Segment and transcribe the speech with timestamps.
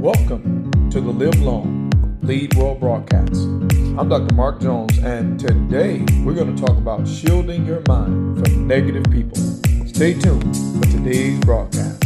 [0.00, 1.90] Welcome to the Live Long,
[2.22, 3.34] Lead Well broadcast.
[3.34, 4.32] I'm Dr.
[4.32, 9.36] Mark Jones, and today we're going to talk about shielding your mind from negative people.
[9.88, 11.97] Stay tuned for today's broadcast.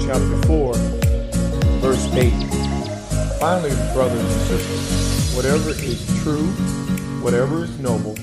[0.00, 0.74] Chapter 4,
[1.80, 2.30] verse 8.
[3.38, 6.46] Finally, brothers and sisters, whatever is true,
[7.22, 8.16] whatever is noble,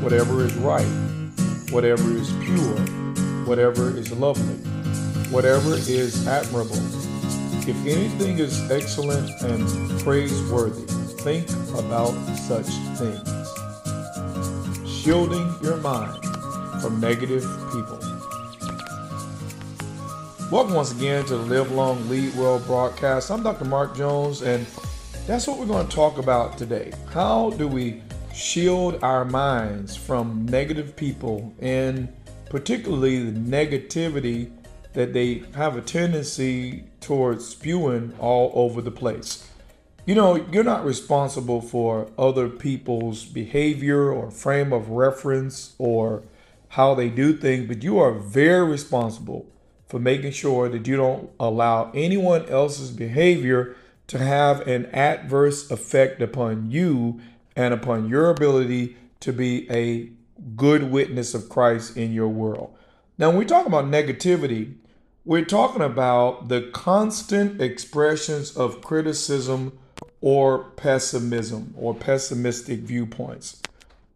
[0.00, 0.86] whatever is right,
[1.70, 2.78] whatever is pure,
[3.46, 4.56] whatever is lovely,
[5.30, 6.76] whatever is admirable,
[7.66, 10.84] if anything is excellent and praiseworthy,
[11.22, 11.48] think
[11.78, 12.66] about such
[12.98, 13.24] things.
[14.86, 16.22] Shielding your mind
[16.82, 17.42] from negative
[17.72, 18.03] people.
[20.50, 23.30] Welcome once again to the Live Long Lead Well broadcast.
[23.30, 23.64] I'm Dr.
[23.64, 24.66] Mark Jones, and
[25.26, 26.92] that's what we're going to talk about today.
[27.10, 32.12] How do we shield our minds from negative people, and
[32.50, 34.52] particularly the negativity
[34.92, 39.48] that they have a tendency towards spewing all over the place?
[40.04, 46.22] You know, you're not responsible for other people's behavior or frame of reference or
[46.68, 49.46] how they do things, but you are very responsible
[49.86, 56.20] for making sure that you don't allow anyone else's behavior to have an adverse effect
[56.20, 57.20] upon you
[57.56, 60.10] and upon your ability to be a
[60.56, 62.76] good witness of Christ in your world.
[63.16, 64.74] Now, when we talk about negativity,
[65.24, 69.78] we're talking about the constant expressions of criticism
[70.20, 73.62] or pessimism or pessimistic viewpoints.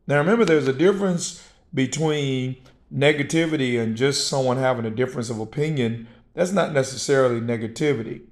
[0.07, 2.57] Now, remember, there's a difference between
[2.95, 8.23] negativity and just someone having a difference of opinion, that's not necessarily negativity.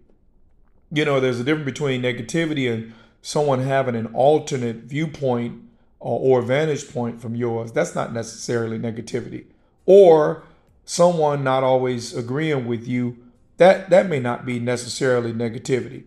[0.93, 5.63] You know, there's a difference between negativity and someone having an alternate viewpoint
[5.99, 7.73] or, or vantage point from yours.
[7.73, 9.47] That's not necessarily negativity.
[9.85, 10.45] Or
[10.85, 13.19] someone not always agreeing with you,
[13.57, 16.05] that, that may not be necessarily negativity.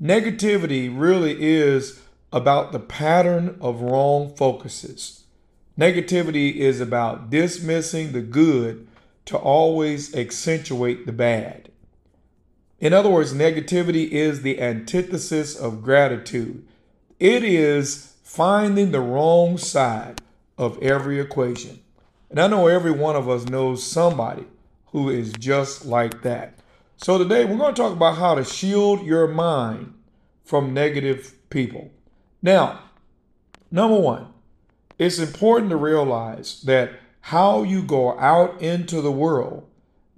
[0.00, 2.00] Negativity really is
[2.32, 5.23] about the pattern of wrong focuses
[5.78, 8.86] Negativity is about dismissing the good
[9.26, 11.70] to always accentuate the bad.
[12.78, 16.66] In other words, negativity is the antithesis of gratitude.
[17.18, 20.20] It is finding the wrong side
[20.58, 21.80] of every equation.
[22.30, 24.44] And I know every one of us knows somebody
[24.86, 26.58] who is just like that.
[26.96, 29.94] So today we're going to talk about how to shield your mind
[30.44, 31.90] from negative people.
[32.42, 32.80] Now,
[33.70, 34.33] number one,
[34.98, 36.90] it's important to realize that
[37.20, 39.66] how you go out into the world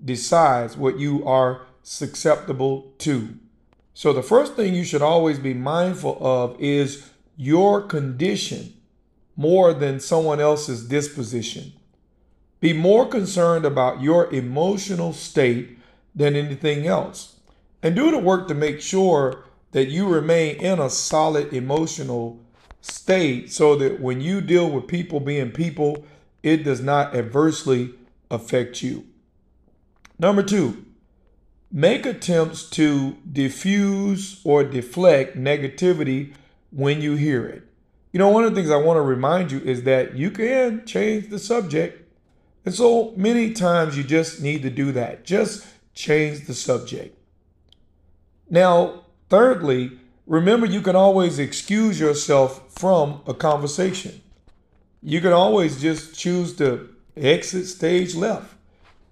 [0.04, 3.36] decides what you are susceptible to.
[3.94, 8.74] So, the first thing you should always be mindful of is your condition
[9.36, 11.72] more than someone else's disposition.
[12.60, 15.78] Be more concerned about your emotional state
[16.14, 17.36] than anything else.
[17.82, 22.40] And do the work to make sure that you remain in a solid emotional
[22.86, 26.04] state so that when you deal with people being people,
[26.42, 27.94] it does not adversely
[28.30, 29.04] affect you.
[30.18, 30.84] Number two,
[31.70, 36.34] make attempts to diffuse or deflect negativity
[36.70, 37.62] when you hear it.
[38.12, 40.86] You know, one of the things I want to remind you is that you can
[40.86, 42.02] change the subject.
[42.64, 45.24] And so many times you just need to do that.
[45.24, 47.18] Just change the subject.
[48.48, 54.20] Now, thirdly, Remember, you can always excuse yourself from a conversation.
[55.02, 58.54] You can always just choose to exit stage left.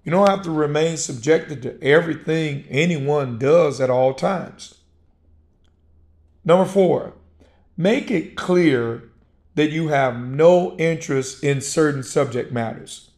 [0.03, 4.75] You don't have to remain subjected to everything anyone does at all times.
[6.43, 7.13] Number four,
[7.77, 9.09] make it clear
[9.55, 13.11] that you have no interest in certain subject matters.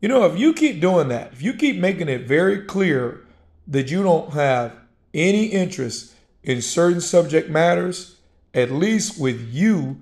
[0.00, 3.26] You know, if you keep doing that, if you keep making it very clear
[3.66, 4.74] that you don't have
[5.12, 8.16] any interest in certain subject matters,
[8.54, 10.00] at least with you,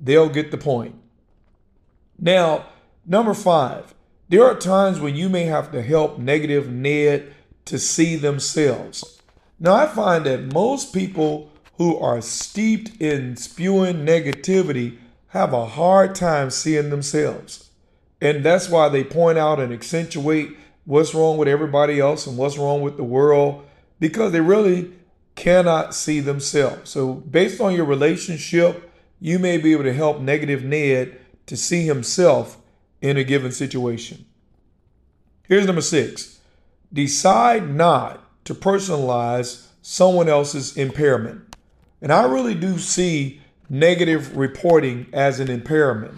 [0.00, 0.94] they'll get the point.
[2.18, 2.66] Now,
[3.06, 3.94] number five,
[4.28, 7.32] there are times when you may have to help negative Ned
[7.64, 9.20] to see themselves.
[9.58, 14.98] Now, I find that most people who are steeped in spewing negativity
[15.28, 17.70] have a hard time seeing themselves.
[18.20, 22.58] And that's why they point out and accentuate what's wrong with everybody else and what's
[22.58, 23.64] wrong with the world
[24.00, 24.92] because they really
[25.38, 26.90] cannot see themselves.
[26.90, 31.86] So, based on your relationship, you may be able to help negative Ned to see
[31.86, 32.58] himself
[33.00, 34.26] in a given situation.
[35.46, 36.40] Here's number six
[36.92, 41.56] decide not to personalize someone else's impairment.
[42.00, 46.12] And I really do see negative reporting as an impairment.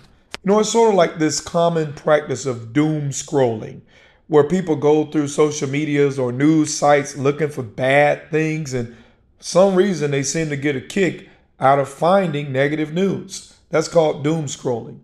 [0.44, 3.82] You know, it's sort of like this common practice of doom scrolling,
[4.28, 8.96] where people go through social medias or news sites looking for bad things, and
[9.40, 11.28] some reason they seem to get a kick
[11.58, 13.56] out of finding negative news.
[13.70, 15.00] That's called doom scrolling.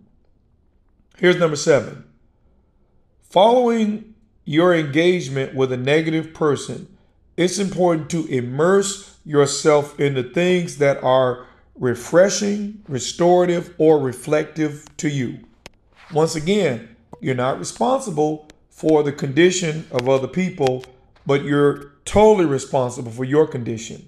[1.17, 2.05] Here's number seven.
[3.23, 6.87] Following your engagement with a negative person,
[7.37, 15.09] it's important to immerse yourself in the things that are refreshing, restorative, or reflective to
[15.09, 15.41] you.
[16.13, 20.85] Once again, you're not responsible for the condition of other people,
[21.27, 24.07] but you're totally responsible for your condition.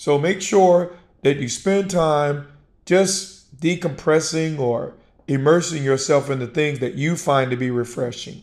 [0.00, 0.92] So make sure
[1.24, 2.48] that you spend time
[2.86, 4.94] just decompressing or
[5.28, 8.40] immersing yourself in the things that you find to be refreshing.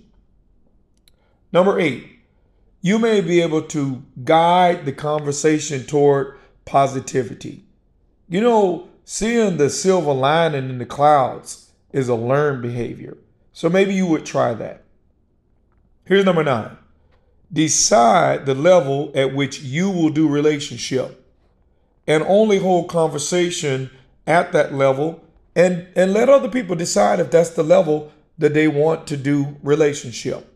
[1.52, 2.20] Number eight,
[2.82, 7.66] you may be able to guide the conversation toward positivity.
[8.30, 13.18] You know, seeing the silver lining in the clouds is a learned behavior.
[13.52, 14.84] So maybe you would try that.
[16.06, 16.78] Here's number nine
[17.52, 21.24] decide the level at which you will do relationship
[22.08, 23.90] and only hold conversation
[24.26, 25.24] at that level
[25.56, 29.58] and, and let other people decide if that's the level that they want to do
[29.64, 30.54] relationship.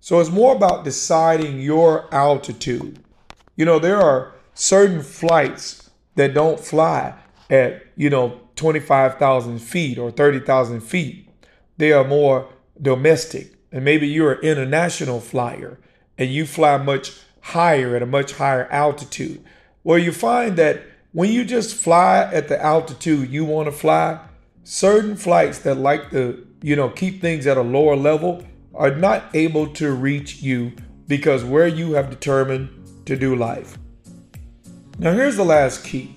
[0.00, 2.98] So it's more about deciding your altitude.
[3.56, 7.14] You know, there are certain flights that don't fly
[7.48, 11.28] at, you know, 25,000 feet or 30,000 feet.
[11.78, 13.54] They are more domestic.
[13.72, 15.78] And maybe you're an international flyer
[16.18, 19.42] and you fly much higher at a much higher altitude.
[19.84, 20.82] Well, you find that
[21.12, 24.18] when you just fly at the altitude you want to fly,
[24.64, 28.42] certain flights that like to, you know, keep things at a lower level
[28.74, 30.72] are not able to reach you
[31.06, 32.70] because where you have determined
[33.04, 33.76] to do life.
[34.98, 36.16] Now, here's the last key.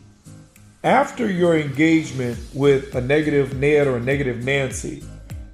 [0.83, 5.03] After your engagement with a negative Ned or a negative Nancy,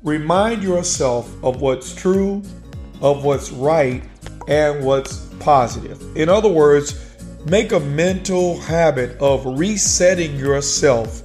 [0.04, 2.44] remind yourself of what's true,
[3.02, 4.04] of what's right,
[4.48, 6.16] and what's positive.
[6.16, 7.13] In other words,
[7.46, 11.22] make a mental habit of resetting yourself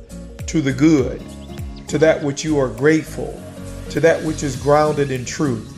[0.47, 1.23] to the good,
[1.87, 3.41] to that which you are grateful,
[3.91, 5.73] to that which is grounded in truth.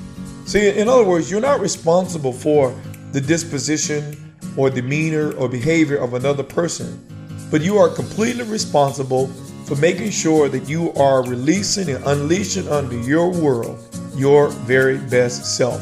[0.46, 2.74] See, in other words, you're not responsible for
[3.12, 7.04] the disposition or demeanor or behavior of another person,
[7.50, 9.26] but you are completely responsible
[9.66, 13.78] for making sure that you are releasing and unleashing unto your world
[14.16, 15.80] your very best self.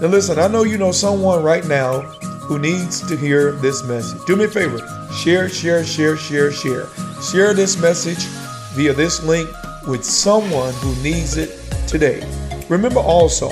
[0.00, 2.02] Now, listen, I know you know someone right now
[2.46, 4.20] who needs to hear this message.
[4.26, 4.78] Do me a favor
[5.14, 6.86] share, share, share, share, share.
[7.22, 8.24] Share this message
[8.74, 9.48] via this link
[9.86, 12.26] with someone who needs it today.
[12.68, 13.48] Remember also,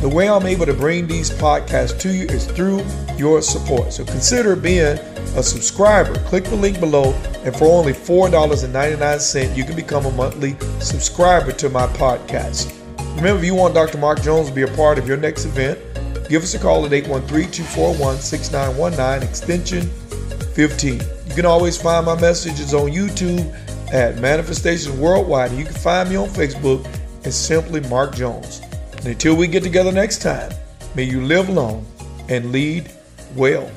[0.00, 2.84] the way I'm able to bring these podcasts to you is through
[3.16, 3.92] your support.
[3.92, 4.98] So consider being
[5.36, 6.14] a subscriber.
[6.24, 7.12] Click the link below,
[7.44, 12.72] and for only $4.99, you can become a monthly subscriber to my podcast.
[13.16, 13.98] Remember, if you want Dr.
[13.98, 15.78] Mark Jones to be a part of your next event,
[16.28, 19.82] give us a call at 813 241 6919, extension
[20.54, 20.94] 15.
[21.28, 23.52] You can always find my messages on YouTube
[23.92, 25.52] at Manifestations Worldwide.
[25.52, 26.86] You can find me on Facebook
[27.24, 28.60] as simply Mark Jones.
[28.98, 30.52] And until we get together next time,
[30.94, 31.86] may you live long
[32.28, 32.90] and lead
[33.34, 33.70] well.